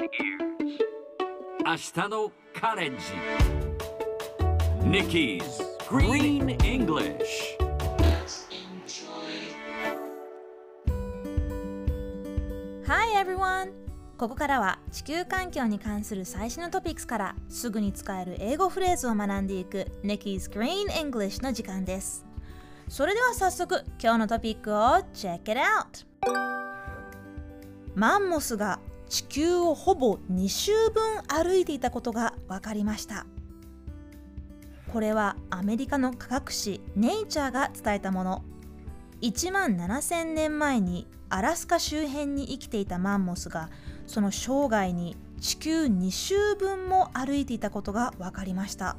[0.00, 0.12] 明日
[2.08, 3.04] のカレッジ
[4.82, 5.42] Nikki's
[5.90, 7.58] Green English
[12.86, 13.72] Hi everyone!
[14.16, 22.24] ここからは地球環境に関する最新のトピックスからすぐに使える英語フレーズを学んでいく Nikki's Green English の時間です。
[22.88, 24.78] それでは早速今日のトピックを
[25.12, 26.06] Check it out!
[27.94, 28.80] マンモスが
[29.10, 33.26] 地球をほぼ2周分歩いていたことが分かりました。
[34.90, 38.44] これはアメリカの科学誌ネイチャーが伝えたもの。
[39.20, 43.68] 1万7000年前にアラスカ周辺に生きていたマンモスが
[44.06, 48.96] その生涯に地球2周分も歩いていたことが分かりました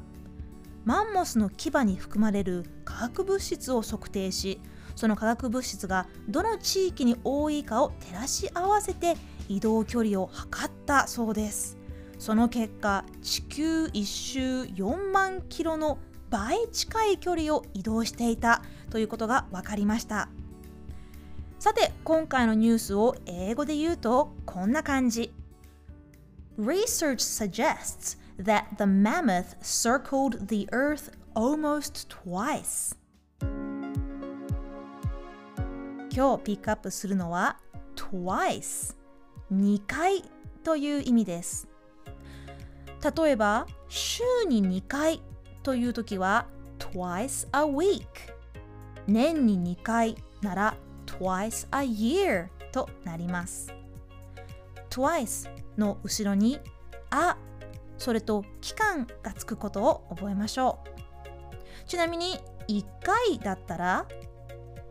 [0.84, 4.60] マンモスの牙に含まれる化学物質を測定し
[4.94, 9.16] その化学物質がどの地域に多いかを照らし合わせて
[9.48, 11.76] 移動距離を測ったそうです。
[12.18, 15.98] その結果地球1周4万キロの
[16.30, 20.28] 倍近い距離を移動していたということが分かりました。
[21.58, 25.32] さて今回のニュースを英語で言うとこんな感じ。
[26.58, 32.96] Research suggests that the mammoth circled the earth almost twice.
[36.14, 37.56] 今日ピックアップするのは
[37.96, 38.94] twice
[39.50, 40.22] 2回
[40.62, 41.66] という意味です。
[43.16, 45.22] 例えば週に2回
[45.62, 46.46] という時は
[46.78, 48.04] twice a week
[49.06, 53.72] 年に2回なら twice a year となります。
[54.90, 56.60] twice の後ろに
[57.08, 57.38] あ
[57.96, 60.80] それと期間がつくことを覚えましょ
[61.84, 61.88] う。
[61.88, 62.38] ちなみに
[62.68, 64.06] 1回だったら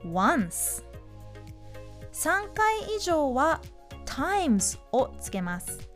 [0.04, 0.84] once
[2.14, 3.62] 3回以上は
[4.06, 5.90] times をつけます。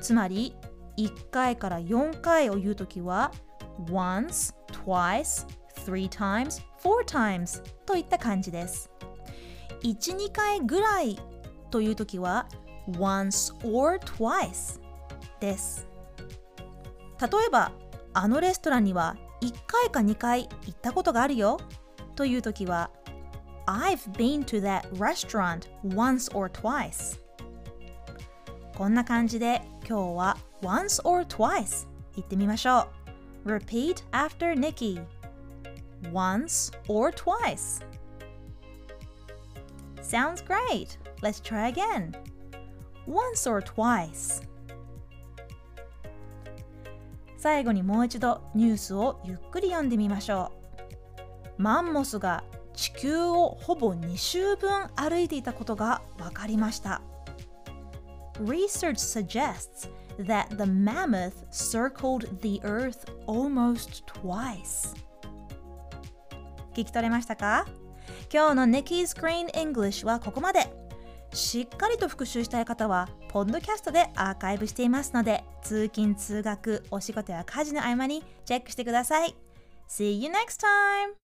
[0.00, 0.54] つまり
[0.98, 3.32] 1回から4回を言うときは
[3.86, 4.54] once,
[4.84, 5.46] twice,
[5.86, 8.90] three times, four times といった感じです。
[9.82, 11.18] 1、2回ぐらい
[11.70, 12.46] というときは
[12.88, 14.80] once or twice
[15.40, 15.86] です。
[17.20, 17.72] 例えば
[18.14, 21.58] あのレストランには1回か2回行ったことがあるよ
[22.14, 22.90] というときは
[23.65, 27.19] I've been to that restaurant once or twice
[28.75, 32.87] こんな感じで今日は once or twice 言ってみましょ
[33.45, 35.01] う Repeat after Nikki
[36.11, 37.85] once or twice
[40.07, 40.97] Sounds great!
[41.21, 42.15] Let's try again.
[43.05, 44.41] Once or twice.
[47.35, 50.53] 最後にもう一度ニュースをゆっくり読んでみましょ
[51.57, 51.61] う。
[51.61, 57.02] マンモスが 地球をほぼ2周分歩いていたことが分かりました。
[58.42, 59.88] Research suggests
[60.18, 64.94] that the mammoth circled the earth almost twice.
[66.74, 67.66] 聞き取れましたか？
[68.32, 70.66] 今日の Nikki's Green English はここまで。
[71.34, 79.34] しっかりと復習したい方は、ポッドキャストでアーカイブしていますので、通勤・通学、お仕事や家事の合間にチェックしてください。
[79.88, 81.21] See you next time!